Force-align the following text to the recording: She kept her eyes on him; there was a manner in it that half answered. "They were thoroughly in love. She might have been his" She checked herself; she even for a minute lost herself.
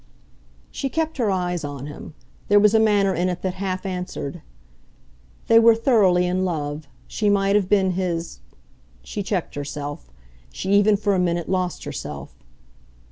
She 0.71 0.89
kept 0.89 1.17
her 1.17 1.29
eyes 1.29 1.63
on 1.63 1.85
him; 1.85 2.15
there 2.47 2.59
was 2.59 2.73
a 2.73 2.79
manner 2.79 3.13
in 3.13 3.29
it 3.29 3.43
that 3.43 3.53
half 3.53 3.85
answered. 3.85 4.41
"They 5.45 5.59
were 5.59 5.75
thoroughly 5.75 6.25
in 6.25 6.43
love. 6.43 6.87
She 7.05 7.29
might 7.29 7.55
have 7.55 7.69
been 7.69 7.91
his" 7.91 8.39
She 9.03 9.21
checked 9.21 9.53
herself; 9.53 10.09
she 10.51 10.71
even 10.71 10.97
for 10.97 11.13
a 11.13 11.19
minute 11.19 11.49
lost 11.49 11.83
herself. 11.83 12.33